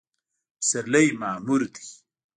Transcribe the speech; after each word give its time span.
پسرلی 0.59 1.07
معمور 1.21 1.61
دی 1.73 1.85